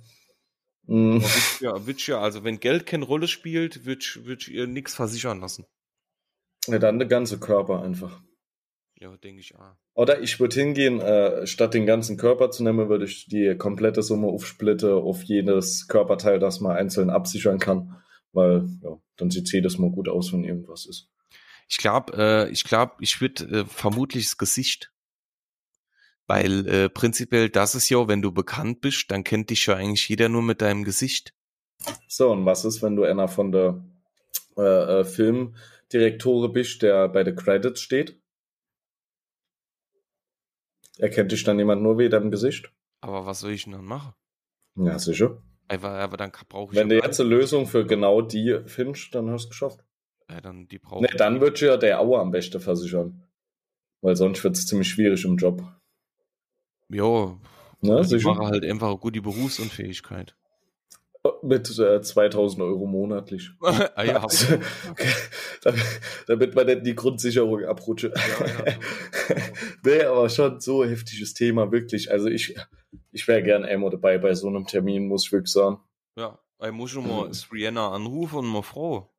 Mm, 0.88 1.20
Ja, 1.60 1.86
würd 1.86 2.06
ja, 2.06 2.20
also 2.20 2.44
wenn 2.44 2.60
Geld 2.60 2.86
keine 2.86 3.06
Rolle 3.06 3.28
spielt, 3.28 3.86
würd, 3.86 4.26
würd 4.26 4.48
ihr 4.48 4.68
nichts 4.68 4.94
versichern 4.96 5.40
lassen. 5.42 5.66
Ja, 6.68 6.80
dann 6.80 7.00
der 7.00 7.08
ganze 7.08 7.40
Körper 7.40 7.82
einfach. 7.82 8.22
Ja, 8.98 9.16
denke 9.18 9.42
ich 9.42 9.56
auch. 9.56 9.76
Oder 9.94 10.22
ich 10.22 10.40
würde 10.40 10.60
hingehen, 10.60 11.00
äh, 11.02 11.46
statt 11.48 11.74
den 11.74 11.86
ganzen 11.86 12.18
Körper 12.18 12.52
zu 12.52 12.64
nehmen, 12.64 12.90
würde 12.90 13.06
ich 13.06 13.28
die 13.28 13.56
komplette 13.58 14.04
Summe 14.04 14.28
aufsplitte 14.28 14.96
auf 14.96 15.24
jedes 15.24 15.88
Körperteil, 15.88 16.40
das 16.40 16.60
man 16.60 16.76
einzeln 16.78 17.10
absichern 17.10 17.60
kann. 17.60 18.02
Weil, 18.32 18.68
ja, 18.84 18.98
dann 19.18 19.32
sieht 19.32 19.52
jedes 19.52 19.78
Mal 19.78 19.92
gut 19.92 20.10
aus, 20.10 20.34
wenn 20.34 20.44
irgendwas 20.44 20.86
ist. 20.86 21.10
Ich 21.68 21.78
glaube, 21.78 22.14
äh, 22.18 22.50
ich 22.52 22.64
glaube, 22.64 22.94
ich 23.00 23.22
würde 23.22 23.46
äh, 23.62 23.66
vermutlich 23.66 24.26
das 24.26 24.38
Gesicht. 24.38 24.92
Weil 26.28 26.68
äh, 26.68 26.90
prinzipiell 26.90 27.50
das 27.50 27.76
ist 27.76 27.90
ja, 27.90 28.08
wenn 28.08 28.22
du 28.22 28.32
bekannt 28.32 28.82
bist, 28.82 29.12
dann 29.12 29.24
kennt 29.24 29.50
dich 29.52 29.66
ja 29.68 29.76
eigentlich 29.76 30.10
jeder 30.10 30.28
nur 30.30 30.42
mit 30.42 30.62
deinem 30.62 30.84
Gesicht. 30.84 31.34
So, 32.08 32.32
und 32.32 32.46
was 32.46 32.66
ist, 32.66 32.82
wenn 32.82 32.96
du 32.96 33.04
einer 33.04 33.28
von 33.28 33.52
der 33.52 33.84
äh, 34.58 35.02
äh, 35.02 35.06
Filmdirektore 35.06 36.50
bist, 36.50 36.82
der 36.82 37.10
bei 37.10 37.24
den 37.24 37.36
Credits 37.36 37.82
steht? 37.82 38.20
Erkennt 40.98 41.32
dich 41.32 41.44
dann 41.44 41.60
jemand 41.60 41.82
nur 41.82 41.98
wegen 41.98 42.12
deinem 42.12 42.32
Gesicht? 42.32 42.72
Aber 43.02 43.26
was 43.26 43.42
soll 43.42 43.52
ich 43.52 43.66
denn 43.66 43.74
dann 43.74 43.86
machen? 43.86 44.14
Ja, 44.78 44.98
sicher. 44.98 45.42
Einfach, 45.68 45.92
aber 45.92 46.18
dann 46.18 46.32
brauche 46.50 46.74
ich 46.74 46.80
Wenn 46.80 46.90
du 46.90 46.98
ja 46.98 47.06
jetzt 47.06 47.20
eine 47.20 47.30
Lösung 47.30 47.68
für 47.68 47.86
genau 47.86 48.22
die 48.22 48.62
findest, 48.66 49.14
dann 49.14 49.30
hast 49.30 49.44
du 49.44 49.48
es 49.48 49.50
geschafft. 49.50 49.84
äh, 50.28 50.42
dann 50.42 50.68
die 50.68 50.80
brauche 50.80 51.04
Ne, 51.04 51.10
dann 51.18 51.42
wird 51.42 51.60
ja 51.60 51.78
der 51.78 52.00
Auer 52.00 52.22
am 52.22 52.32
besten 52.32 52.60
versichern. 52.60 53.24
Weil 54.02 54.16
sonst 54.16 54.44
wird 54.44 54.56
es 54.56 54.66
ziemlich 54.68 54.90
schwierig 54.90 55.26
im 55.26 55.38
Job. 55.38 55.64
Ja, 56.90 57.38
Ne, 57.86 58.02
ich 58.02 58.24
mache 58.24 58.46
halt 58.46 58.66
einfach 58.66 59.00
gut 59.00 59.16
die 59.16 59.22
Berufsunfähigkeit. 59.22 60.36
mit 61.44 61.78
äh, 61.78 62.02
2000 62.02 62.64
Euro 62.64 62.86
monatlich. 62.86 63.52
ah, 63.62 64.04
ja, 64.04 64.24
Also, 64.24 64.56
damit, 65.64 65.84
damit 66.28 66.56
man 66.56 66.66
nicht 66.66 66.86
die 66.86 66.96
Grundsicherung 66.96 67.64
abrutsche. 67.66 68.12
Ja, 68.16 68.46
ja, 68.46 68.74
nee, 69.84 70.02
aber 70.04 70.30
schon 70.30 70.60
so 70.60 70.84
heftiges 70.84 71.34
Thema, 71.34 71.72
wirklich. 71.72 72.12
Also 72.12 72.28
ich, 72.28 72.56
ich 73.12 73.28
wäre 73.28 73.44
gern 73.44 73.66
einmal 73.66 73.92
dabei 73.92 74.18
bei 74.18 74.34
so 74.34 74.48
einem 74.48 74.66
Termin, 74.66 75.08
muss 75.08 75.26
ich 75.26 75.32
wirklich 75.32 75.52
sagen. 75.52 75.80
ja, 76.18 76.40
ich 76.64 76.72
muss 76.72 76.92
schon 76.92 77.08
mal 77.08 77.30
Rihanna 77.52 77.92
anrufen 77.92 78.40
und 78.40 78.48
mal 78.48 78.64
froh. 78.64 79.10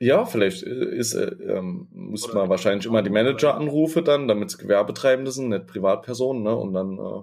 Ja, 0.00 0.24
vielleicht 0.24 0.64
äh, 0.64 0.96
ist, 0.96 1.14
äh, 1.14 1.26
ähm, 1.48 1.88
muss 1.92 2.24
Oder- 2.28 2.34
man 2.40 2.48
wahrscheinlich 2.48 2.84
immer 2.86 3.02
die 3.02 3.10
Manager 3.10 3.54
anrufen 3.54 4.04
dann, 4.04 4.26
damit 4.28 4.50
es 4.50 4.58
Gewerbetreibende 4.58 5.30
sind, 5.30 5.48
nicht 5.50 5.66
Privatpersonen, 5.66 6.42
ne? 6.42 6.54
Und 6.56 6.74
dann 6.74 6.98
äh, 6.98 7.22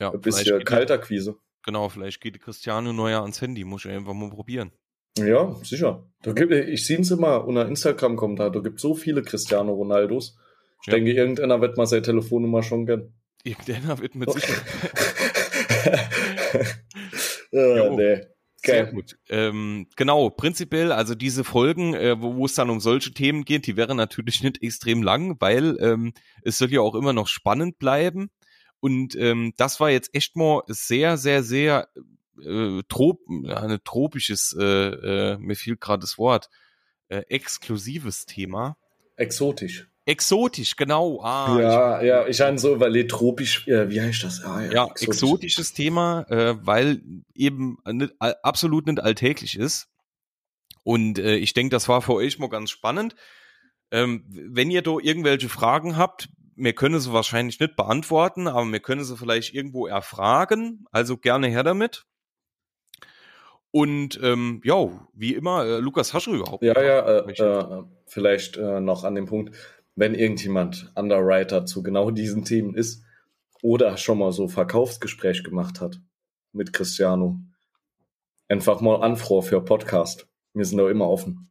Ja, 0.00 0.12
ein 0.12 0.20
bisschen 0.20 0.58
geht, 0.58 0.66
Kaltakquise. 0.66 1.36
genau, 1.64 1.88
vielleicht 1.88 2.20
geht 2.20 2.34
die 2.36 2.38
Cristiano 2.38 2.92
neuer 2.92 3.22
ans 3.22 3.40
Handy, 3.40 3.64
muss 3.64 3.84
ich 3.84 3.90
einfach 3.90 4.14
mal 4.14 4.30
probieren. 4.30 4.70
Ja, 5.18 5.54
sicher. 5.62 6.06
Da 6.22 6.32
gibt, 6.32 6.52
ich 6.52 6.86
sehe 6.86 7.00
es 7.00 7.10
immer 7.10 7.44
unter 7.46 7.66
Instagram 7.68 8.16
kommt 8.16 8.38
da, 8.38 8.48
gibt 8.48 8.80
so 8.80 8.94
viele 8.94 9.22
Cristiano 9.22 9.72
Ronaldos. 9.74 10.38
Ich 10.80 10.86
Ja. 10.86 10.94
denke, 10.94 11.12
irgendeiner 11.12 11.60
wird 11.60 11.76
mal 11.76 11.86
seine 11.86 12.02
Telefonnummer 12.02 12.62
schon 12.62 12.86
kennen. 12.86 13.12
Irgendeiner 13.44 13.98
wird 13.98 14.14
mit 14.14 14.32
Sicherheit. 14.32 14.62
ja, 17.52 17.90
nee. 17.90 18.20
Sehr 18.64 18.86
gut. 18.86 19.18
Ähm, 19.28 19.88
genau, 19.96 20.30
prinzipiell, 20.30 20.92
also 20.92 21.14
diese 21.14 21.44
Folgen, 21.44 21.94
äh, 21.94 22.20
wo, 22.20 22.36
wo 22.36 22.46
es 22.46 22.54
dann 22.54 22.70
um 22.70 22.80
solche 22.80 23.12
Themen 23.12 23.44
geht, 23.44 23.66
die 23.66 23.76
wären 23.76 23.96
natürlich 23.96 24.42
nicht 24.42 24.62
extrem 24.62 25.02
lang, 25.02 25.36
weil 25.40 25.76
ähm, 25.80 26.12
es 26.42 26.58
soll 26.58 26.72
ja 26.72 26.80
auch 26.80 26.94
immer 26.94 27.12
noch 27.12 27.28
spannend 27.28 27.78
bleiben. 27.78 28.30
Und 28.80 29.14
ähm, 29.16 29.52
das 29.56 29.80
war 29.80 29.90
jetzt 29.90 30.14
echt 30.14 30.36
mal 30.36 30.62
sehr, 30.66 31.16
sehr, 31.16 31.42
sehr 31.42 31.88
äh, 32.40 32.82
trop, 32.88 33.20
ja, 33.28 33.60
ein 33.62 33.78
tropisches, 33.84 34.56
äh, 34.58 34.64
äh, 34.64 35.38
mir 35.38 35.56
fiel 35.56 35.76
gerade 35.76 36.00
das 36.00 36.18
Wort, 36.18 36.48
äh, 37.08 37.22
exklusives 37.28 38.26
Thema. 38.26 38.76
Exotisch. 39.16 39.88
Exotisch, 40.04 40.74
genau. 40.76 41.20
Ah, 41.22 41.60
ja, 41.60 42.02
ja, 42.02 42.26
ich 42.26 42.40
habe 42.40 42.58
so 42.58 42.74
überlegt, 42.74 43.12
tropisch, 43.12 43.68
äh, 43.68 43.88
wie 43.88 44.00
heißt 44.00 44.24
das? 44.24 44.42
Ah, 44.44 44.62
ja, 44.62 44.88
exotisches 45.00 45.74
Thema, 45.74 46.26
äh, 46.28 46.56
weil 46.60 47.00
eben 47.34 47.78
nicht, 47.86 48.12
absolut 48.18 48.86
nicht 48.86 49.00
alltäglich 49.00 49.56
ist. 49.56 49.88
Und 50.82 51.20
äh, 51.20 51.36
ich 51.36 51.54
denke, 51.54 51.70
das 51.70 51.88
war 51.88 52.02
für 52.02 52.14
euch 52.14 52.40
mal 52.40 52.48
ganz 52.48 52.70
spannend. 52.70 53.14
Ähm, 53.92 54.24
wenn 54.28 54.72
ihr 54.72 54.82
da 54.82 54.96
irgendwelche 55.00 55.48
Fragen 55.48 55.96
habt, 55.96 56.28
wir 56.56 56.72
können 56.72 56.98
sie 56.98 57.12
wahrscheinlich 57.12 57.60
nicht 57.60 57.76
beantworten, 57.76 58.48
aber 58.48 58.70
wir 58.70 58.80
können 58.80 59.04
sie 59.04 59.16
vielleicht 59.16 59.54
irgendwo 59.54 59.86
erfragen. 59.86 60.84
Also 60.90 61.16
gerne 61.16 61.46
her 61.46 61.62
damit. 61.62 62.04
Und 63.70 64.20
ähm, 64.22 64.60
ja, 64.64 65.08
wie 65.14 65.34
immer, 65.34 65.64
äh, 65.64 65.78
Lukas, 65.78 66.12
hast 66.12 66.26
du 66.26 66.34
überhaupt 66.34 66.62
Ja, 66.62 66.80
ja, 66.82 67.20
äh, 67.20 67.32
äh, 67.32 67.84
vielleicht 68.06 68.58
äh, 68.58 68.80
noch 68.80 69.04
an 69.04 69.14
dem 69.14 69.26
Punkt, 69.26 69.56
wenn 69.94 70.14
irgendjemand 70.14 70.90
Underwriter 70.94 71.66
zu 71.66 71.82
genau 71.82 72.10
diesen 72.10 72.44
Themen 72.44 72.74
ist 72.74 73.02
oder 73.62 73.96
schon 73.96 74.18
mal 74.18 74.32
so 74.32 74.48
Verkaufsgespräch 74.48 75.44
gemacht 75.44 75.80
hat 75.80 76.00
mit 76.52 76.72
Cristiano, 76.72 77.40
einfach 78.48 78.80
mal 78.80 79.02
Anfrau 79.02 79.40
für 79.42 79.62
Podcast. 79.64 80.28
Wir 80.54 80.64
sind 80.64 80.78
da 80.78 80.88
immer 80.90 81.08
offen. 81.08 81.50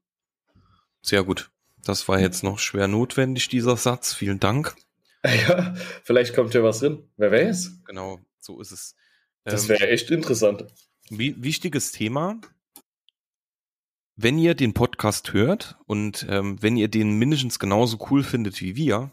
Sehr 1.01 1.23
gut. 1.23 1.49
Das 1.83 2.07
war 2.07 2.19
jetzt 2.19 2.43
noch 2.43 2.59
schwer 2.59 2.87
notwendig, 2.87 3.47
dieser 3.49 3.77
Satz. 3.77 4.13
Vielen 4.13 4.39
Dank. 4.39 4.75
Ja, 5.23 5.75
vielleicht 6.03 6.33
kommt 6.33 6.55
ja 6.55 6.63
was 6.63 6.79
drin. 6.79 7.07
Wer 7.15 7.31
weiß? 7.31 7.81
Genau, 7.85 8.17
so 8.39 8.59
ist 8.59 8.71
es. 8.71 8.95
Das 9.43 9.63
Ähm, 9.65 9.69
wäre 9.69 9.87
echt 9.89 10.09
interessant. 10.09 10.65
Wi- 11.11 11.35
wichtiges 11.37 11.91
Thema. 11.91 12.41
Wenn 14.15 14.37
ihr 14.37 14.55
den 14.55 14.73
Podcast 14.73 15.33
hört 15.33 15.77
und 15.85 16.25
ähm, 16.29 16.61
wenn 16.61 16.77
ihr 16.77 16.89
den 16.89 17.17
mindestens 17.17 17.59
genauso 17.59 17.97
cool 18.09 18.23
findet 18.23 18.59
wie 18.61 18.75
wir, 18.75 19.11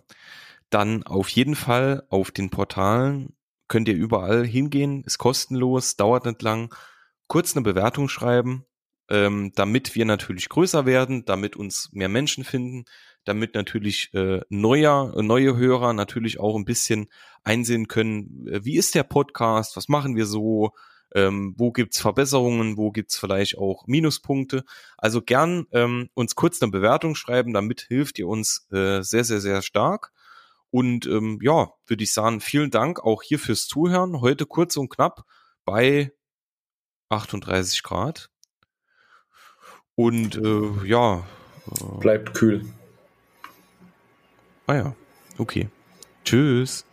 dann 0.70 1.02
auf 1.04 1.28
jeden 1.28 1.54
Fall 1.54 2.04
auf 2.10 2.30
den 2.30 2.50
Portalen 2.50 3.34
könnt 3.68 3.88
ihr 3.88 3.94
überall 3.94 4.46
hingehen, 4.46 5.04
ist 5.04 5.18
kostenlos, 5.18 5.96
dauert 5.96 6.24
nicht 6.24 6.42
lang, 6.42 6.74
kurz 7.26 7.54
eine 7.54 7.62
Bewertung 7.62 8.08
schreiben, 8.08 8.64
ähm, 9.08 9.52
damit 9.54 9.94
wir 9.94 10.04
natürlich 10.04 10.48
größer 10.48 10.84
werden, 10.86 11.24
damit 11.24 11.54
uns 11.56 11.90
mehr 11.92 12.08
Menschen 12.08 12.44
finden, 12.44 12.84
damit 13.24 13.54
natürlich 13.54 14.12
äh, 14.14 14.40
neuer, 14.48 15.22
neue 15.22 15.56
Hörer 15.56 15.92
natürlich 15.92 16.40
auch 16.40 16.56
ein 16.56 16.64
bisschen 16.64 17.08
einsehen 17.44 17.88
können, 17.88 18.46
äh, 18.48 18.64
wie 18.64 18.76
ist 18.76 18.94
der 18.94 19.04
Podcast, 19.04 19.76
was 19.76 19.88
machen 19.88 20.16
wir 20.16 20.26
so, 20.26 20.72
ähm, 21.14 21.54
wo 21.56 21.72
gibt's 21.72 22.00
Verbesserungen, 22.00 22.76
wo 22.76 22.90
gibt's 22.90 23.18
vielleicht 23.18 23.58
auch 23.58 23.86
Minuspunkte. 23.86 24.64
Also 24.96 25.22
gern 25.22 25.66
ähm, 25.72 26.10
uns 26.14 26.34
kurz 26.34 26.60
eine 26.60 26.70
Bewertung 26.70 27.14
schreiben, 27.14 27.52
damit 27.52 27.82
hilft 27.82 28.18
ihr 28.18 28.28
uns 28.28 28.66
äh, 28.72 29.02
sehr, 29.02 29.24
sehr, 29.24 29.40
sehr 29.40 29.62
stark. 29.62 30.12
Und 30.70 31.06
ähm, 31.06 31.38
ja, 31.42 31.72
würde 31.86 32.04
ich 32.04 32.12
sagen, 32.12 32.40
vielen 32.40 32.70
Dank 32.70 33.00
auch 33.00 33.22
hier 33.22 33.38
fürs 33.38 33.66
Zuhören. 33.66 34.20
Heute 34.20 34.44
kurz 34.44 34.76
und 34.76 34.90
knapp 34.90 35.24
bei 35.64 36.12
38 37.08 37.82
Grad. 37.82 38.30
Und 39.94 40.36
äh, 40.36 40.86
ja, 40.86 41.24
äh, 41.66 41.98
Bleibt 42.00 42.34
kühl. 42.34 42.66
ah 44.66 44.74
ja, 44.74 44.96
okay. 45.38 45.68
Tschüss. 46.24 46.84